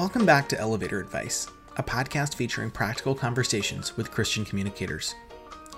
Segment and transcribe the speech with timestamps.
[0.00, 5.14] Welcome back to Elevator Advice, a podcast featuring practical conversations with Christian communicators.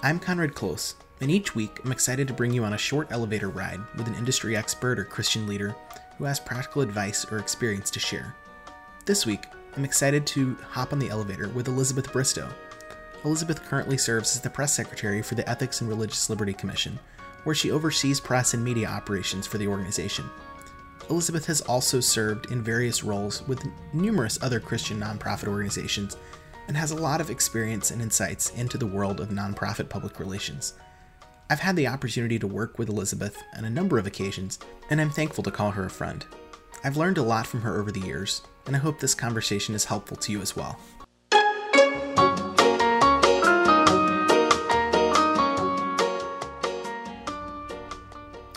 [0.01, 3.49] I'm Conrad Close, and each week I'm excited to bring you on a short elevator
[3.49, 5.75] ride with an industry expert or Christian leader
[6.19, 8.37] who has practical advice or experience to share.
[9.07, 9.47] This week,
[9.77, 12.49] I'm excited to hop on the elevator with Elizabeth Bristow.
[13.25, 16.97] Elizabeth currently serves as the press secretary for the Ethics and Religious Liberty Commission,
[17.43, 20.31] where she oversees press and media operations for the organization.
[21.11, 26.17] Elizabeth has also served in various roles with numerous other Christian nonprofit organizations
[26.69, 30.75] and has a lot of experience and insights into the world of nonprofit public relations.
[31.51, 34.59] I've had the opportunity to work with Elizabeth on a number of occasions,
[34.91, 36.25] and I'm thankful to call her a friend.
[36.85, 39.85] I've learned a lot from her over the years, and I hope this conversation is
[39.85, 40.81] helpful to you as well.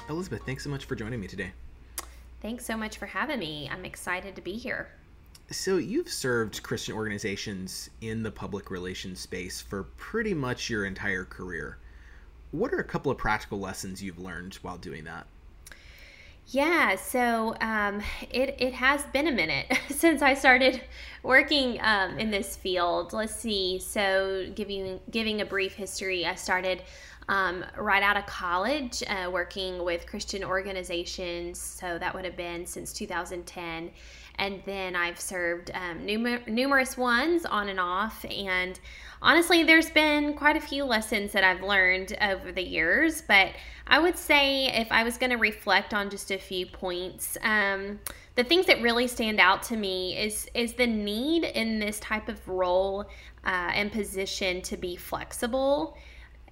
[0.07, 1.51] Elizabeth, thanks so much for joining me today.
[2.41, 3.69] Thanks so much for having me.
[3.71, 4.89] I'm excited to be here.
[5.51, 11.23] So, you've served Christian organizations in the public relations space for pretty much your entire
[11.23, 11.77] career.
[12.51, 15.27] What are a couple of practical lessons you've learned while doing that?
[16.47, 20.81] Yeah, so um, it, it has been a minute since I started
[21.23, 23.13] working um, in this field.
[23.13, 23.79] Let's see.
[23.79, 26.83] So, giving giving a brief history, I started
[27.27, 31.59] um, right out of college, uh, working with Christian organizations.
[31.59, 33.91] So that would have been since 2010.
[34.37, 38.25] And then I've served um, numer- numerous ones on and off.
[38.25, 38.79] And
[39.21, 43.21] honestly, there's been quite a few lessons that I've learned over the years.
[43.21, 43.53] But
[43.87, 47.99] I would say if I was going to reflect on just a few points, um,
[48.35, 52.27] the things that really stand out to me is is the need in this type
[52.27, 53.05] of role
[53.45, 55.95] uh, and position to be flexible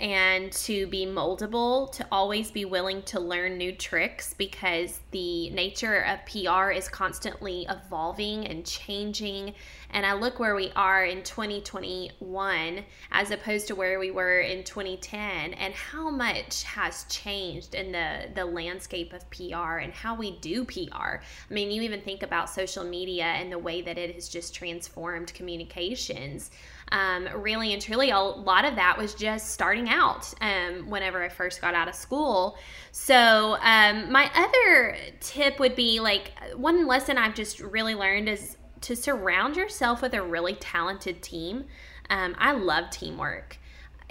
[0.04, 6.02] and to be moldable, to always be willing to learn new tricks because the nature
[6.02, 9.54] of PR is constantly evolving and changing.
[9.92, 12.84] And I look where we are in 2021
[13.14, 18.26] as opposed to where we were in 2010 and how much has changed in the,
[18.36, 21.22] the landscape of PR and how we do PR.
[21.50, 24.54] I mean, you even think about social media and the way that it has just
[24.54, 26.52] transformed communications
[26.92, 31.30] um, really and truly, a lot of that was just starting out um, whenever I
[31.30, 32.58] first got out of school.
[32.92, 38.58] So, um, my other tip would be like one lesson I've just really learned is
[38.82, 41.66] to surround yourself with a really talented team.
[42.10, 43.58] Um, I love teamwork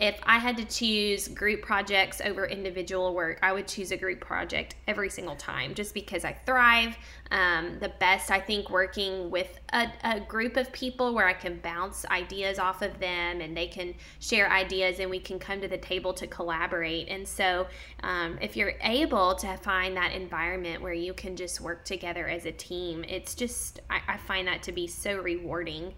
[0.03, 4.21] if I had to choose group projects over individual work, I would choose a group
[4.21, 6.97] project every single time just because I thrive.
[7.31, 11.61] Um, the best, I think, working with a, a, group of people where I can
[11.61, 15.69] bounce ideas off of them and they can share ideas and we can come to
[15.69, 17.09] the table to collaborate.
[17.09, 17.69] And so,
[18.03, 22.45] um, if you're able to find that environment where you can just work together as
[22.45, 25.95] a team, it's just, I, I find that to be so rewarding.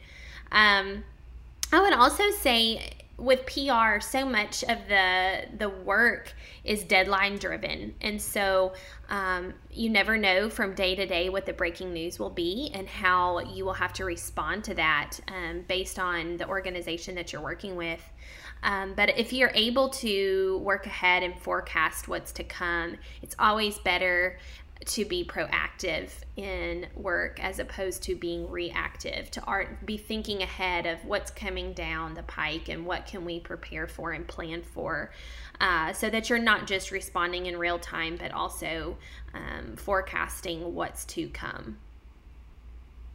[0.53, 1.04] Um,
[1.72, 6.32] I would also say with PR, so much of the the work
[6.64, 8.72] is deadline driven, and so
[9.08, 12.88] um, you never know from day to day what the breaking news will be and
[12.88, 17.42] how you will have to respond to that um, based on the organization that you're
[17.42, 18.02] working with.
[18.62, 23.78] Um, but if you're able to work ahead and forecast what's to come, it's always
[23.78, 24.38] better
[24.86, 30.86] to be proactive in work as opposed to being reactive to art be thinking ahead
[30.86, 35.10] of what's coming down the pike and what can we prepare for and plan for
[35.60, 38.96] uh, so that you're not just responding in real time but also
[39.32, 41.78] um, forecasting what's to come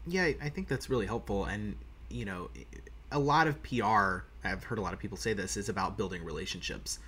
[0.07, 1.75] yeah i think that's really helpful and
[2.09, 2.49] you know
[3.11, 6.23] a lot of pr i've heard a lot of people say this is about building
[6.23, 6.99] relationships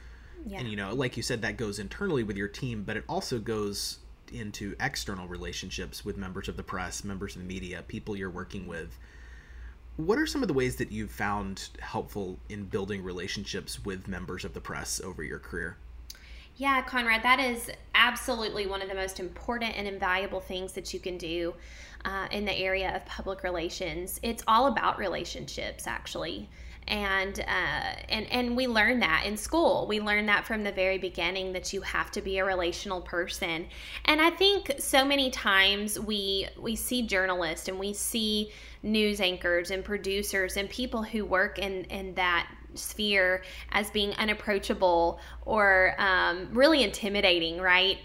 [0.46, 0.60] yeah.
[0.60, 3.40] and you know like you said that goes internally with your team but it also
[3.40, 4.00] goes
[4.34, 8.68] into external relationships with members of the press, members of the media, people you're working
[8.68, 8.98] with.
[9.98, 14.46] What are some of the ways that you've found helpful in building relationships with members
[14.46, 15.78] of the press over your career?
[16.62, 21.00] Yeah, Conrad, that is absolutely one of the most important and invaluable things that you
[21.00, 21.56] can do
[22.06, 24.20] uh, in the area of public relations.
[24.22, 26.50] It's all about relationships, actually
[26.88, 29.86] and uh, and and we learn that in school.
[29.88, 33.68] We learn that from the very beginning that you have to be a relational person.
[34.06, 38.52] And I think so many times we we see journalists and we see
[38.84, 45.20] news anchors and producers and people who work in in that sphere as being unapproachable
[45.46, 47.98] or um, really intimidating, right?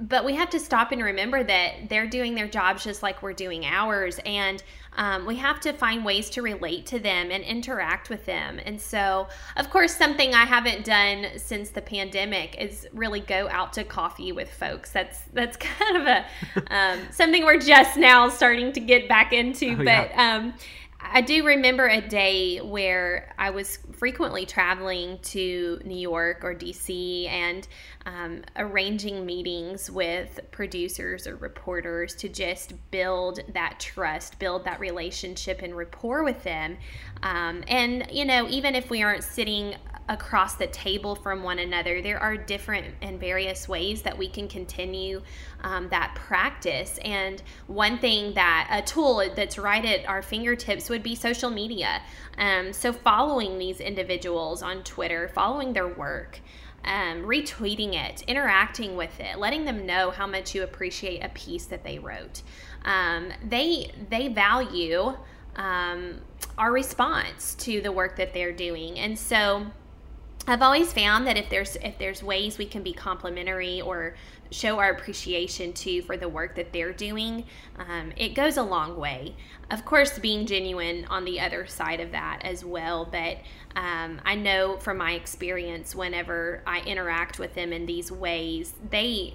[0.00, 3.32] but we have to stop and remember that they're doing their jobs just like we're
[3.32, 4.62] doing ours and
[4.96, 8.80] um, we have to find ways to relate to them and interact with them and
[8.80, 9.26] so
[9.56, 14.30] of course something i haven't done since the pandemic is really go out to coffee
[14.30, 16.24] with folks that's that's kind of a
[16.72, 20.36] um, something we're just now starting to get back into oh, but yeah.
[20.36, 20.54] um,
[21.00, 27.28] I do remember a day where I was frequently traveling to New York or DC
[27.28, 27.68] and
[28.04, 35.62] um, arranging meetings with producers or reporters to just build that trust, build that relationship
[35.62, 36.76] and rapport with them.
[37.22, 39.76] Um, and, you know, even if we aren't sitting
[40.08, 42.00] across the table from one another.
[42.00, 45.22] There are different and various ways that we can continue
[45.62, 46.98] um, that practice.
[47.04, 52.02] And one thing that a tool that's right at our fingertips would be social media.
[52.38, 56.40] Um, so, following these individuals on Twitter, following their work.
[56.84, 61.66] Um, retweeting it, interacting with it, letting them know how much you appreciate a piece
[61.66, 62.42] that they wrote.
[62.84, 65.16] Um, they they value
[65.56, 66.20] um,
[66.56, 69.66] our response to the work that they're doing, and so
[70.48, 74.14] I've always found that if there's if there's ways we can be complimentary or
[74.50, 77.44] show our appreciation to for the work that they're doing,
[77.78, 79.34] um, it goes a long way.
[79.70, 83.04] Of course, being genuine on the other side of that as well.
[83.04, 83.38] But
[83.76, 89.34] um, I know from my experience, whenever I interact with them in these ways, they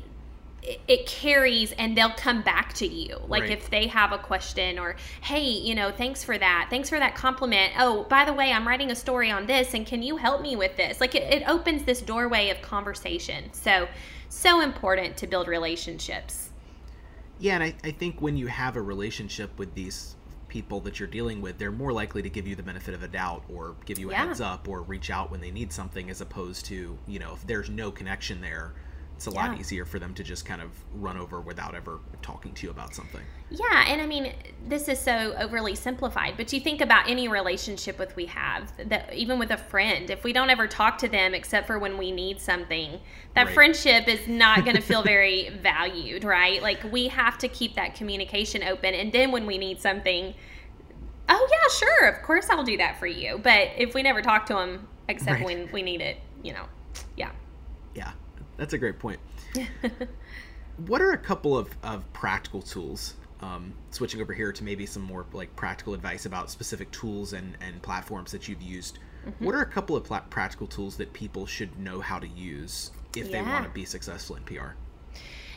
[0.88, 3.18] it, carries and they'll come back to you.
[3.28, 3.52] Like right.
[3.52, 6.68] if they have a question or hey you know thanks for that.
[6.70, 7.74] Thanks for that compliment.
[7.78, 10.56] Oh by the way i'm writing a story on this and can you help me
[10.56, 11.02] with this?
[11.02, 13.52] Like it, it opens this doorway of conversation.
[13.54, 13.88] So
[14.30, 16.50] so important to build relationships.
[17.40, 20.16] Yeah and I, I think when you have a relationship with these
[20.48, 23.08] people that you're dealing with they're more likely to give you the benefit of a
[23.08, 24.28] doubt or give you a yeah.
[24.28, 27.46] heads up or reach out when they need something as opposed to you know if
[27.48, 28.74] there's no connection there
[29.16, 29.48] it's a yeah.
[29.48, 32.72] lot easier for them to just kind of run over without ever talking to you
[32.72, 33.22] about something.
[33.50, 34.34] Yeah, and I mean,
[34.68, 39.14] this is so overly simplified, but you think about any relationship with we have, that
[39.14, 42.12] even with a friend, if we don't ever talk to them except for when we
[42.12, 43.00] need something,
[43.36, 43.54] that right.
[43.54, 46.62] friendship is not going to feel very valued, right?
[46.62, 50.34] Like we have to keep that communication open, and then when we need something,
[51.30, 53.40] oh yeah, sure, of course I'll do that for you.
[53.42, 55.46] But if we never talk to them except right.
[55.46, 56.66] when we need it, you know,
[57.16, 57.32] yeah.
[57.96, 58.12] Yeah,
[58.58, 59.20] that's a great point.
[60.86, 63.16] what are a couple of, of practical tools?
[63.42, 67.58] Um, switching over here to maybe some more like practical advice about specific tools and,
[67.60, 69.00] and platforms that you've used.
[69.26, 69.46] Mm-hmm.
[69.46, 72.92] What are a couple of pl- practical tools that people should know how to use
[73.18, 73.32] if yeah.
[73.32, 74.76] they want to be successful in PR?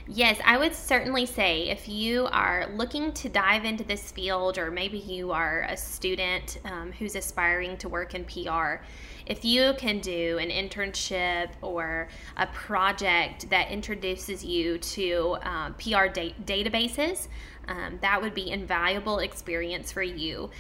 [0.08, 4.70] Yes, I would certainly say if you are looking to dive into this field, or
[4.70, 8.84] maybe you are a student um, who's aspiring to work in PR,
[9.26, 12.06] if you can do an internship or
[12.36, 17.26] a project that introduces you to um, PR da- databases,
[17.66, 20.50] um, that would be invaluable experience for you.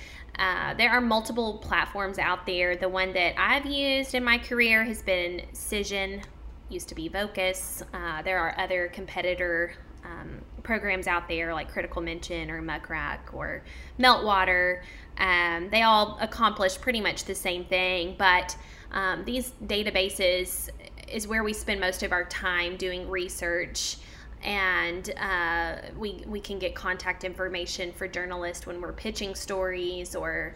[0.40, 2.74] Uh, there are multiple platforms out there.
[2.74, 6.22] The one that I've used in my career has been Cision,
[6.68, 7.82] used to be Vocus.
[7.92, 9.72] Uh, there are other competitor
[10.04, 13.62] um, programs out there like Critical Mention or Muckrack or
[13.98, 14.82] Meltwater.
[15.18, 18.56] Um, they all accomplish pretty much the same thing, but
[18.92, 20.68] um, these databases
[21.08, 23.98] is where we spend most of our time doing research
[24.42, 30.54] and uh, we we can get contact information for journalists when we're pitching stories or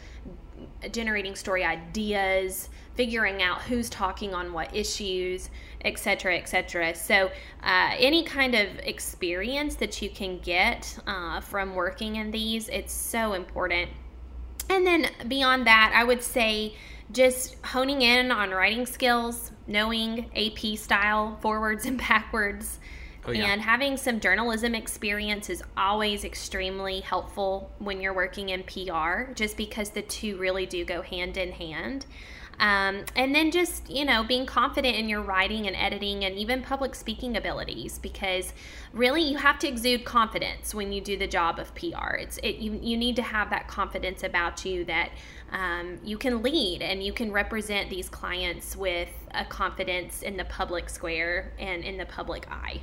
[0.93, 2.69] generating story ideas,
[3.01, 5.49] figuring out who's talking on what issues,
[5.87, 6.95] etc., etc.
[6.95, 7.31] So,
[7.63, 12.93] uh, any kind of experience that you can get uh, from working in these, it's
[12.93, 13.89] so important.
[14.69, 16.75] And then beyond that, I would say
[17.11, 22.81] just honing in on writing skills, knowing AP style, forwards and backwards.
[23.25, 23.47] Oh, yeah.
[23.47, 29.57] And having some journalism experience is always extremely helpful when you're working in PR, just
[29.57, 32.05] because the two really do go hand in hand.
[32.61, 36.61] Um, and then just, you know, being confident in your writing and editing and even
[36.61, 38.53] public speaking abilities because
[38.93, 42.17] really you have to exude confidence when you do the job of PR.
[42.19, 45.11] It's it you, you need to have that confidence about you that
[45.53, 50.45] um, you can lead and you can represent these clients with a confidence in the
[50.45, 52.83] public square and in the public eye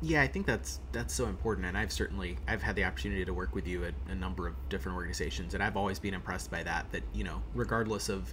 [0.00, 3.34] yeah, I think that's that's so important, and I've certainly I've had the opportunity to
[3.34, 6.62] work with you at a number of different organizations, and I've always been impressed by
[6.62, 6.90] that.
[6.92, 8.32] That you know, regardless of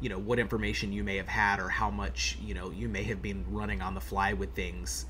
[0.00, 3.02] you know what information you may have had or how much you know you may
[3.04, 5.06] have been running on the fly with things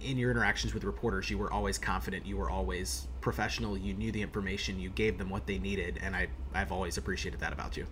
[0.00, 4.10] in your interactions with reporters you were always confident you were always professional you knew
[4.10, 7.76] the information you gave them what they needed and i i've always appreciated that about
[7.76, 7.86] you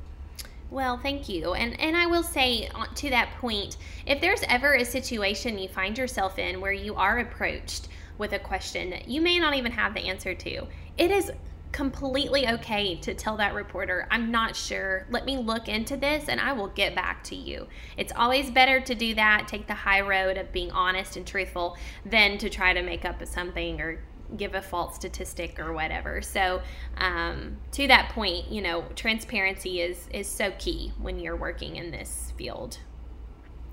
[0.72, 1.52] Well, thank you.
[1.52, 3.76] And and I will say uh, to that point,
[4.06, 8.38] if there's ever a situation you find yourself in where you are approached with a
[8.38, 11.30] question that you may not even have the answer to, it is
[11.72, 15.06] completely okay to tell that reporter, I'm not sure.
[15.10, 17.66] Let me look into this and I will get back to you.
[17.98, 21.76] It's always better to do that, take the high road of being honest and truthful,
[22.06, 24.02] than to try to make up something or
[24.36, 26.22] give a false statistic or whatever.
[26.22, 26.62] So,
[26.96, 31.90] um, to that point, you know, transparency is is so key when you're working in
[31.90, 32.78] this field.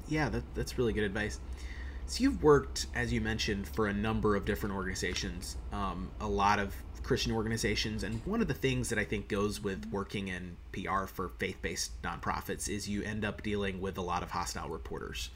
[0.08, 1.40] Yeah, that, that's really good advice.
[2.08, 6.58] So you've worked, as you mentioned, for a number of different organizations, um, a lot
[6.58, 6.74] of
[7.04, 11.06] Christian organizations, and one of the things that I think goes with working in PR
[11.06, 15.30] for faith-based nonprofits is you end up dealing with a lot of hostile reporters.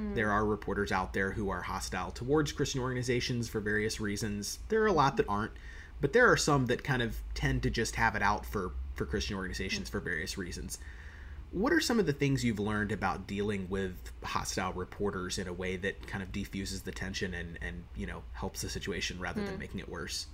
[0.00, 0.14] Mm.
[0.14, 4.58] There are reporters out there who are hostile towards Christian organizations for various reasons.
[4.68, 5.52] There are a lot that aren't,
[6.00, 9.06] but there are some that kind of tend to just have it out for for
[9.06, 9.92] Christian organizations mm.
[9.92, 10.78] for various reasons.
[11.52, 15.52] What are some of the things you've learned about dealing with hostile reporters in a
[15.52, 19.40] way that kind of defuses the tension and and you know helps the situation rather
[19.40, 19.46] mm.
[19.46, 20.26] than making it worse?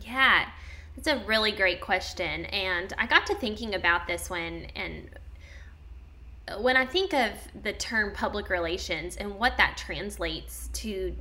[0.00, 0.48] Yeah.
[0.96, 2.44] It's a really great question.
[2.46, 5.10] And I got to thinking about this one and
[6.58, 7.32] when I think of
[7.62, 11.14] the term public relations and what that translates to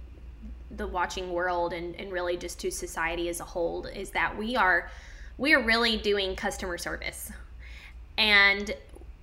[0.72, 4.56] the watching world and, and really just to society as a whole is that we
[4.56, 4.90] are
[5.38, 7.32] we are really doing customer service.
[8.18, 8.76] And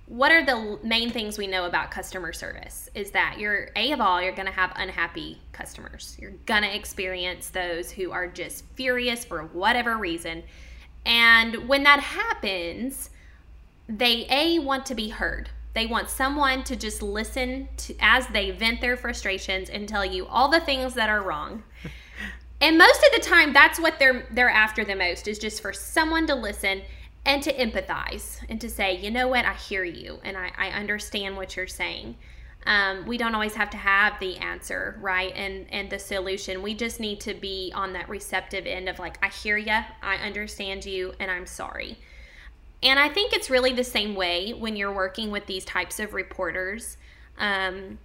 [0.07, 2.89] what are the main things we know about customer service?
[2.93, 6.17] Is that you're a of all you're going to have unhappy customers.
[6.19, 10.43] You're going to experience those who are just furious for whatever reason.
[11.05, 13.09] And when that happens
[13.97, 18.51] they a want to be heard they want someone to just listen to as they
[18.51, 21.63] vent their frustrations and tell you all the things that are wrong.
[22.61, 25.71] and most of the time that's what they're they're after the most is just for
[25.71, 26.81] someone to listen
[27.25, 30.69] and to empathize and to say, you know what, I hear you and I, I
[30.69, 32.17] understand what you're saying.
[32.65, 35.33] Um, we don't always have to have the answer, right?
[35.35, 36.61] And and the solution.
[36.61, 40.15] We just need to be on that receptive end of like, I hear you, I
[40.17, 41.97] understand you, and I'm sorry.
[42.83, 46.13] And I think it's really the same way when you're working with these types of
[46.13, 46.97] reporters.
[47.37, 47.99] Um,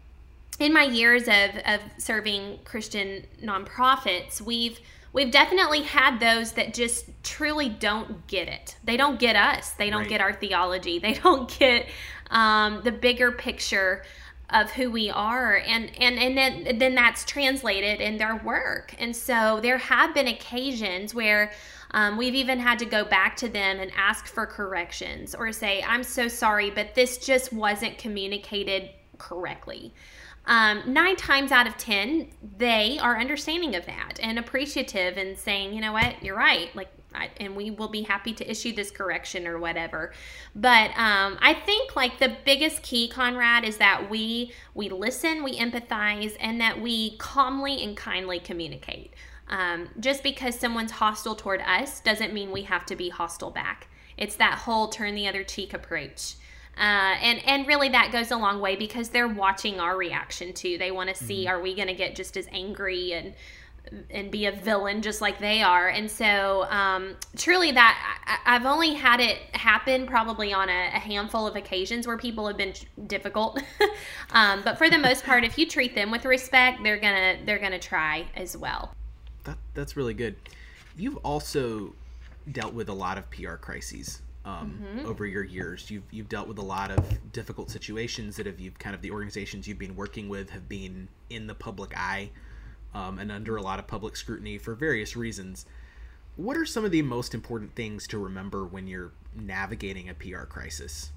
[0.58, 4.78] in my years of, of serving Christian nonprofits, we've
[5.12, 8.76] we've definitely had those that just truly don't get it.
[8.84, 9.70] They don't get us.
[9.72, 10.08] They don't right.
[10.08, 10.98] get our theology.
[11.06, 11.88] They don't get
[12.30, 14.02] um, the bigger picture
[14.50, 19.14] of who we are and and and then then that's translated in their work and
[19.14, 21.50] so there have been occasions where
[21.92, 25.82] um, we've even had to go back to them and ask for corrections or say,
[25.82, 29.92] I'm so sorry, but this just wasn't communicated correctly.
[30.46, 35.74] Um, nine times out of 10, they are understanding of that and appreciative and saying,
[35.74, 36.74] you know what, you're right.
[36.76, 40.12] Like, I, and we will be happy to issue this correction or whatever.
[40.54, 45.58] But um, I think like the biggest key, Conrad, is that we we listen, we
[45.58, 49.14] empathize, and that we calmly and kindly communicate.
[49.48, 53.88] Um, just because someone's hostile toward us doesn't mean we have to be hostile back.
[54.16, 56.34] It's that whole turn the other cheek approach.
[56.76, 60.76] Uh, and and really that goes a long way because they're watching our reaction too.
[60.76, 61.56] They want to see mm-hmm.
[61.56, 63.34] are we going to get just as angry and
[64.10, 65.88] and be a villain just like they are.
[65.88, 70.98] And so um, truly that I, have only had it happen probably on a, a,
[70.98, 72.74] handful of occasions where people have been
[73.06, 73.62] difficult.
[74.32, 77.60] um, but for the most part, if you treat them with respect, they're gonna they're
[77.60, 78.95] gonna try as well
[79.46, 80.36] that that's really good.
[80.96, 81.94] You've also
[82.52, 85.06] dealt with a lot of PR crises um, mm-hmm.
[85.06, 85.90] over your years.
[85.90, 89.10] You've you've dealt with a lot of difficult situations that have you kind of the
[89.10, 92.30] organizations you've been working with have been in the public eye
[92.94, 95.66] um, and under a lot of public scrutiny for various reasons.
[96.36, 100.44] What are some of the most important things to remember when you're navigating a PR
[100.44, 101.10] crisis?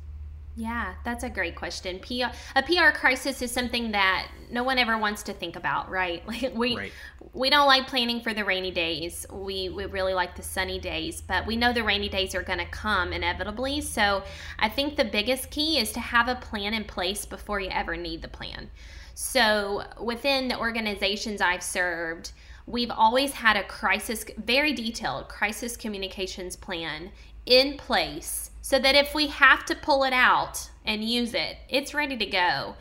[0.59, 1.99] Yeah, that's a great question.
[1.99, 6.21] PR, a PR crisis is something that no one ever wants to think about, right?
[6.27, 6.91] Like we right.
[7.33, 9.25] we don't like planning for the rainy days.
[9.31, 12.59] We we really like the sunny days, but we know the rainy days are going
[12.59, 13.79] to come inevitably.
[13.79, 14.21] So,
[14.59, 17.95] I think the biggest key is to have a plan in place before you ever
[17.95, 18.69] need the plan.
[19.15, 22.33] So, within the organizations I've served,
[22.67, 27.11] we've always had a crisis very detailed crisis communications plan
[27.45, 31.95] in place so that if we have to pull it out and use it, it's
[31.95, 32.75] ready to go.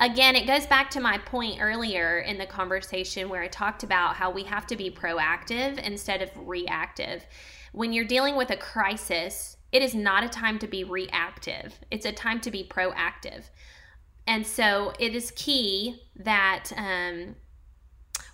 [0.00, 4.16] Again, it goes back to my point earlier in the conversation where I talked about
[4.16, 7.24] how we have to be proactive instead of reactive.
[7.70, 12.04] When you're dealing with a crisis, it is not a time to be reactive, it's
[12.04, 13.44] a time to be proactive.
[14.26, 17.36] And so it is key that um,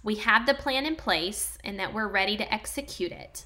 [0.02, 3.44] we have the plan in place and that we're ready to execute it.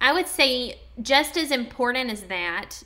[0.00, 2.82] I would say just as important as that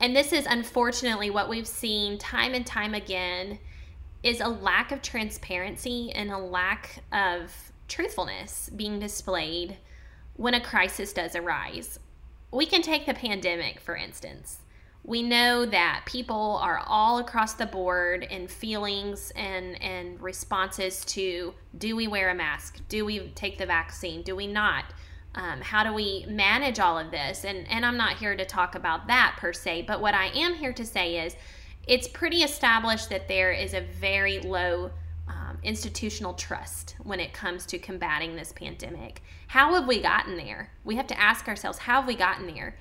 [0.00, 3.58] and this is unfortunately what we've seen time and time again
[4.22, 9.76] is a lack of transparency and a lack of truthfulness being displayed
[10.36, 11.98] when a crisis does arise.
[12.52, 14.58] We can take the pandemic, for instance.
[15.04, 21.54] We know that people are all across the board in feelings and, and responses to
[21.76, 22.80] do we wear a mask?
[22.88, 24.22] Do we take the vaccine?
[24.22, 24.84] Do we not?
[25.34, 27.44] Um, how do we manage all of this?
[27.44, 30.54] And, and I'm not here to talk about that per se, but what I am
[30.54, 31.36] here to say is
[31.86, 34.90] it's pretty established that there is a very low
[35.28, 39.22] um, institutional trust when it comes to combating this pandemic.
[39.48, 40.70] How have we gotten there?
[40.84, 42.76] We have to ask ourselves, how have we gotten there?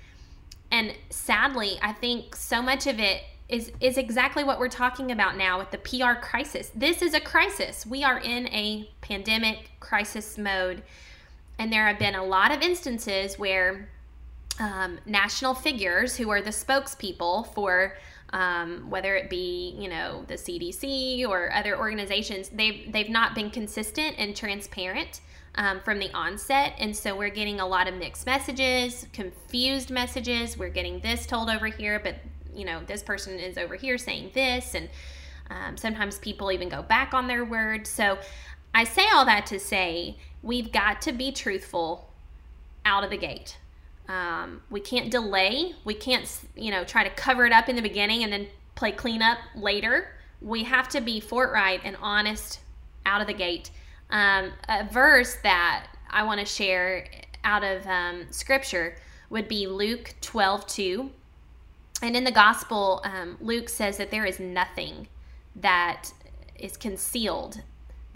[0.72, 5.38] And sadly, I think so much of it is is exactly what we're talking about
[5.38, 6.72] now with the PR crisis.
[6.76, 7.86] This is a crisis.
[7.86, 10.84] We are in a pandemic crisis mode,
[11.60, 13.90] and there have been a lot of instances where
[14.60, 17.96] um, national figures who are the spokespeople for
[18.32, 23.50] um, whether it be you know the CDC or other organizations, they've they've not been
[23.50, 25.22] consistent and transparent
[25.56, 30.58] um, from the onset, and so we're getting a lot of mixed messages, confused messages.
[30.58, 32.16] We're getting this told over here, but
[32.54, 34.90] you know this person is over here saying this, and
[35.50, 37.88] um, sometimes people even go back on their word.
[37.88, 38.18] So
[38.78, 42.14] I say all that to say we've got to be truthful
[42.86, 43.58] out of the gate.
[44.08, 45.74] Um, we can't delay.
[45.84, 48.92] We can't, you know, try to cover it up in the beginning and then play
[48.92, 50.10] cleanup later.
[50.44, 52.60] We have to be forthright and honest
[53.04, 53.72] out of the gate.
[54.12, 57.08] Um, a verse that I want to share
[57.44, 58.96] out of um, scripture
[59.32, 61.12] would be Luke 12 2.
[62.04, 65.08] And in the gospel, um, Luke says that there is nothing
[65.56, 66.12] that
[66.60, 67.64] is concealed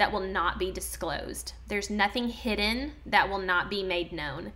[0.02, 1.54] that will not be disclosed.
[1.68, 4.52] There's nothing hidden that will not be made known.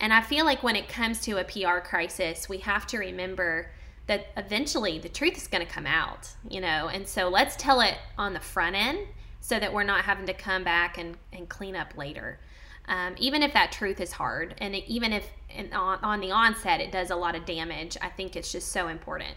[0.00, 3.70] And I feel like when it comes to a PR crisis, we have to remember
[4.06, 7.82] that eventually the truth is going to come out, you know, and so let's tell
[7.82, 9.00] it on the front end
[9.40, 12.40] so that we're not having to come back and, and clean up later.
[12.86, 15.28] Um, even if that truth is hard, and even if
[15.74, 18.88] on, on the onset it does a lot of damage, I think it's just so
[18.88, 19.34] important.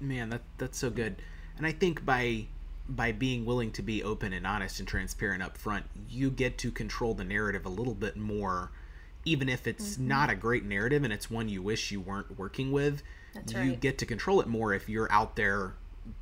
[0.00, 1.16] Man, that that's so good,
[1.58, 2.46] and I think by
[2.88, 6.70] by being willing to be open and honest and transparent up front, you get to
[6.70, 8.70] control the narrative a little bit more
[9.24, 10.08] even if it's mm-hmm.
[10.08, 13.02] not a great narrative and it's one you wish you weren't working with,
[13.34, 13.80] That's you right.
[13.80, 15.74] get to control it more if you're out there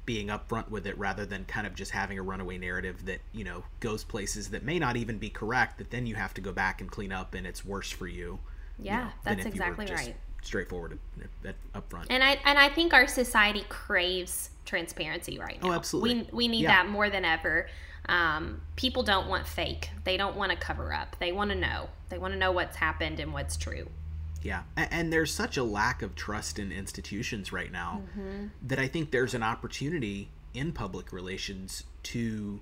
[0.04, 3.42] being upfront with it rather than kind of just having a runaway narrative that you
[3.42, 6.52] know goes places that may not even be correct that then you have to go
[6.52, 8.38] back and clean up and it's worse for you
[8.78, 10.98] yeah you know, that's exactly right straightforward
[11.46, 15.72] at, up front and i and i think our society craves transparency right oh, now
[15.72, 16.84] oh absolutely we, we need yeah.
[16.84, 17.66] that more than ever
[18.10, 19.90] um, people don't want fake.
[20.04, 21.16] They don't want to cover up.
[21.20, 21.88] They want to know.
[22.08, 23.86] They want to know what's happened and what's true.
[24.42, 28.46] Yeah, and there's such a lack of trust in institutions right now mm-hmm.
[28.66, 32.60] that I think there's an opportunity in public relations to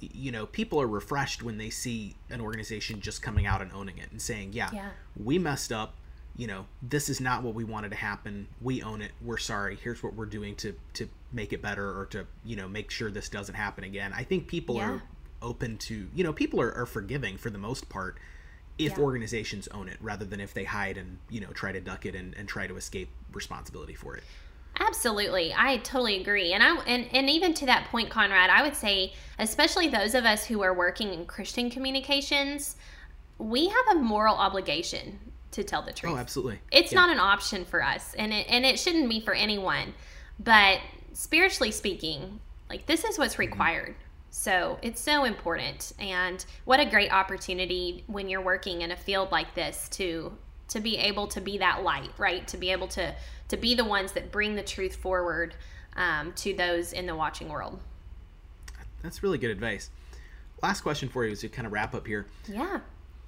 [0.00, 3.96] you know people are refreshed when they see an organization just coming out and owning
[3.98, 5.94] it and saying yeah, yeah, we messed up
[6.40, 8.48] you know this is not what we wanted to happen.
[8.62, 9.12] We own it.
[9.20, 9.76] We're sorry.
[9.76, 13.10] Here's what we're doing to to make it better or to you know make sure
[13.10, 14.14] this doesn't happen again.
[14.14, 14.88] I think people yeah.
[14.88, 15.02] are
[15.42, 18.16] open to you know people are, are forgiving for the most part
[18.78, 19.04] if yeah.
[19.04, 22.14] organizations own it rather than if they hide and you know try to duck it
[22.14, 24.24] and, and try to escape responsibility for it.
[24.78, 25.52] Absolutely.
[25.54, 26.54] I totally agree.
[26.54, 30.24] And i and, and even to that point conrad i would say especially those of
[30.24, 32.76] us who are working in christian communications
[33.36, 35.18] we have a moral obligation
[35.52, 36.12] to tell the truth.
[36.12, 36.60] Oh, absolutely.
[36.70, 37.00] It's yeah.
[37.00, 39.94] not an option for us, and it and it shouldn't be for anyone.
[40.38, 40.80] But
[41.12, 43.42] spiritually speaking, like this is what's mm-hmm.
[43.42, 43.90] required.
[43.90, 44.04] Mm-hmm.
[44.32, 49.32] So it's so important, and what a great opportunity when you're working in a field
[49.32, 50.32] like this to
[50.68, 52.46] to be able to be that light, right?
[52.48, 53.14] To be able to
[53.48, 55.54] to be the ones that bring the truth forward
[55.96, 57.80] um, to those in the watching world.
[59.02, 59.90] That's really good advice.
[60.62, 62.26] Last question for you as we kind of wrap up here.
[62.46, 62.80] Yeah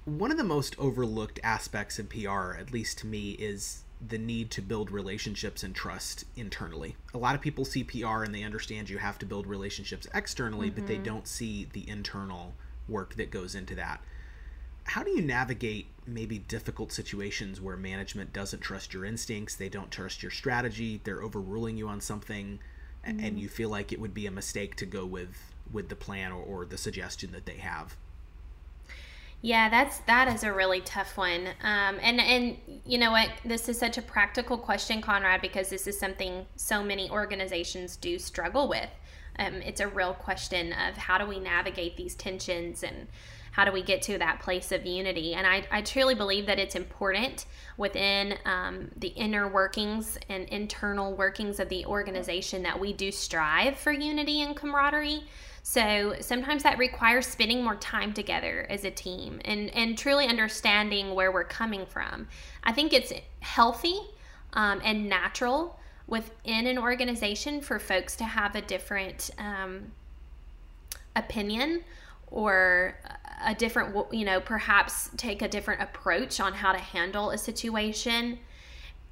[0.05, 4.51] one of the most overlooked aspects of PR, at least to me, is the need
[4.51, 6.95] to build relationships and trust internally.
[7.13, 10.67] A lot of people see PR and they understand you have to build relationships externally,
[10.67, 10.75] mm-hmm.
[10.75, 11.03] but they mm-hmm.
[11.03, 12.53] don't see the internal
[12.87, 14.01] work that goes into that.
[14.85, 19.89] How do you navigate maybe difficult situations where management doesn't trust your instincts, they don't
[19.89, 22.59] trust your strategy, they're overruling you on something,
[23.07, 23.19] mm-hmm.
[23.25, 26.33] and you feel like it would be a mistake to go with with the plan
[26.33, 27.95] or, or the suggestion that they have?
[29.45, 31.47] Yeah, that's that is a really tough one.
[31.61, 33.29] Um, and and you know what?
[33.43, 38.17] This is such a practical question, Conrad, because this is something so many organizations do
[38.17, 38.89] struggle with.
[39.37, 43.07] Um, it's a real question of how do we navigate these tensions and
[43.51, 45.33] how do we get to that place of unity?
[45.33, 47.45] And I, I truly believe that it's important
[47.77, 53.77] within um, the inner workings and internal workings of the organization that we do strive
[53.77, 55.25] for unity and camaraderie.
[55.65, 61.15] So sometimes that requires spending more time together as a team and, and truly understanding
[61.15, 62.27] where we're coming from.
[62.65, 63.97] I think it's healthy
[64.51, 69.93] um, and natural within an organization for folks to have a different um,
[71.15, 71.85] opinion
[72.27, 72.99] or
[73.45, 78.37] a different, you know, perhaps take a different approach on how to handle a situation.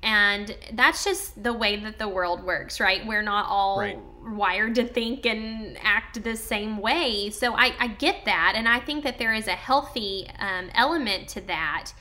[0.03, 3.05] And that's just the way that the world works, right?
[3.05, 3.99] We're not all right.
[4.23, 7.29] wired to think and act the same way.
[7.29, 8.53] So I, I get that.
[8.55, 11.91] And I think that there is a healthy um, element to that.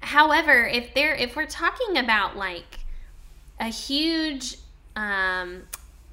[0.00, 2.80] However, if there, if we're talking about like
[3.60, 4.56] a huge
[4.96, 5.62] um,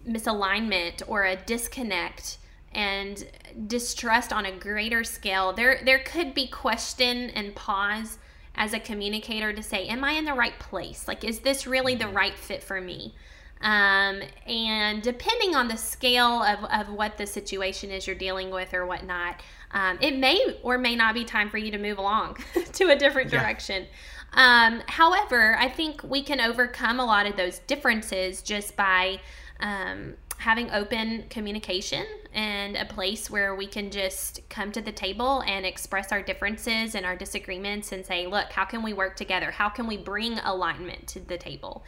[0.08, 2.38] misalignment or a disconnect
[2.72, 3.26] and
[3.68, 8.18] distrust on a greater scale, there there could be question and pause
[8.56, 11.08] as a communicator to say, "Am I in the right place?
[11.08, 13.16] Like, is this really the right fit for me?"
[13.62, 18.74] Um, and depending on the scale of, of what the situation is you're dealing with
[18.74, 19.42] or whatnot,
[19.72, 22.38] um, it may or may not be time for you to move along
[22.74, 23.84] to a different direction.
[23.84, 23.90] Yeah.
[24.36, 29.20] Um, however, I think we can overcome a lot of those differences just by
[29.62, 35.42] um, having open communication and a place where we can just come to the table
[35.48, 39.52] and express our differences and our disagreements and say, look, how can we work together?
[39.52, 41.84] How can we bring alignment to the table?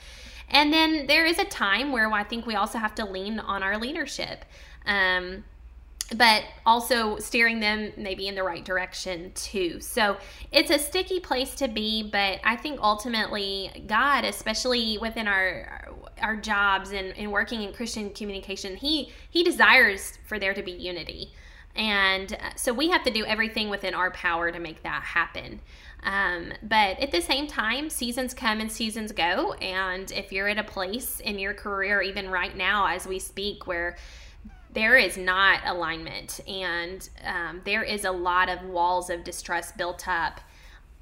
[0.49, 3.63] And then there is a time where I think we also have to lean on
[3.63, 4.45] our leadership.
[4.85, 5.43] Um,
[6.15, 9.81] but also steering them maybe in the right direction too.
[9.81, 10.17] So
[10.51, 15.86] it's a sticky place to be, but I think ultimately God, especially within our
[16.21, 20.71] our jobs and, and working in Christian communication, he he desires for there to be
[20.71, 21.31] unity.
[21.75, 25.59] And uh, so we have to do everything within our power to make that happen.
[26.03, 29.53] Um, but at the same time, seasons come and seasons go.
[29.53, 33.67] And if you're at a place in your career, even right now as we speak,
[33.67, 33.97] where
[34.73, 40.07] there is not alignment and um, there is a lot of walls of distrust built
[40.07, 40.39] up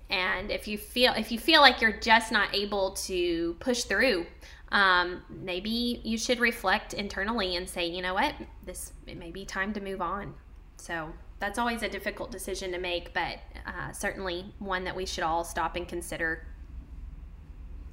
[0.09, 4.25] and if you feel if you feel like you're just not able to push through
[4.71, 8.33] um, maybe you should reflect internally and say, you know what,
[8.65, 10.33] this it may be time to move on.
[10.77, 15.23] So that's always a difficult decision to make, but uh, certainly one that we should
[15.23, 16.45] all stop and consider.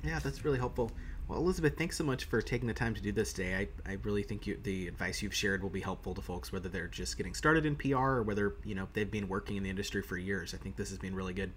[0.02, 0.90] Yeah, that's really helpful.
[1.28, 3.68] Well, Elizabeth, thanks so much for taking the time to do this today.
[3.86, 6.68] I, I really think you, the advice you've shared will be helpful to folks, whether
[6.68, 9.70] they're just getting started in PR or whether you know they've been working in the
[9.70, 10.52] industry for years.
[10.52, 11.52] I think this has been really good.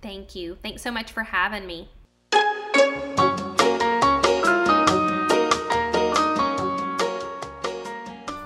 [0.00, 0.56] Thank you.
[0.62, 1.88] Thanks so much for having me.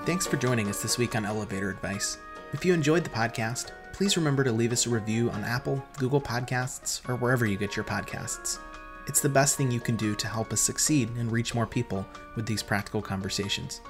[0.05, 2.17] Thanks for joining us this week on Elevator Advice.
[2.53, 6.21] If you enjoyed the podcast, please remember to leave us a review on Apple, Google
[6.21, 8.59] Podcasts, or wherever you get your podcasts.
[9.07, 12.07] It's the best thing you can do to help us succeed and reach more people
[12.35, 13.81] with these practical conversations.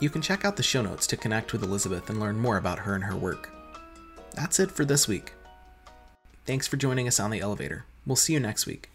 [0.00, 2.78] You can check out the show notes to connect with Elizabeth and learn more about
[2.78, 3.50] her and her work.
[4.34, 5.32] That's it for this week.
[6.46, 7.84] Thanks for joining us on the elevator.
[8.06, 8.90] We'll see you next week.